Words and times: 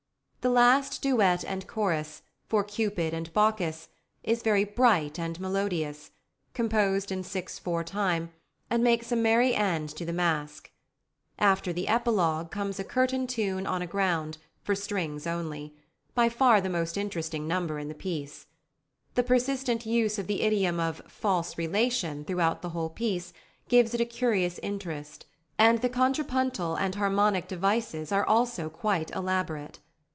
The 0.43 0.49
last 0.49 1.03
duet 1.03 1.45
and 1.45 1.67
chorus, 1.67 2.23
for 2.49 2.63
Cupid 2.63 3.13
and 3.13 3.31
Bacchus, 3.31 3.89
is 4.23 4.41
very 4.41 4.63
bright 4.63 5.19
and 5.19 5.39
melodious, 5.39 6.09
composed 6.55 7.11
in 7.11 7.23
six 7.23 7.59
four 7.59 7.83
time, 7.83 8.33
and 8.67 8.83
makes 8.83 9.11
a 9.11 9.15
merry 9.15 9.53
end 9.53 9.89
to 9.89 10.03
the 10.03 10.11
masque. 10.11 10.71
After 11.37 11.71
the 11.71 11.87
epilogue 11.87 12.49
comes 12.49 12.79
a 12.79 12.83
"Curtain 12.83 13.27
tune 13.27 13.67
on 13.67 13.83
a 13.83 13.85
ground," 13.85 14.39
for 14.63 14.73
strings 14.73 15.27
only 15.27 15.75
by 16.15 16.27
far 16.27 16.59
the 16.59 16.69
most 16.69 16.97
interesting 16.97 17.47
number 17.47 17.77
in 17.77 17.87
the 17.87 17.93
piece. 17.93 18.47
The 19.13 19.21
persistent 19.21 19.85
use 19.85 20.17
of 20.17 20.25
the 20.25 20.41
idiom 20.41 20.79
of 20.79 21.03
"false 21.07 21.55
relation" 21.55 22.25
throughout 22.25 22.63
the 22.63 22.69
whole 22.69 22.89
piece 22.89 23.31
gives 23.69 23.93
it 23.93 24.01
a 24.01 24.05
curious 24.05 24.57
interest; 24.63 25.27
and 25.59 25.81
the 25.83 25.89
contrapuntal 25.89 26.77
and 26.77 26.95
harmonic 26.95 27.47
devices 27.47 28.11
are 28.11 28.25
also 28.25 28.71
quite 28.71 29.11
elaborate. 29.15 29.77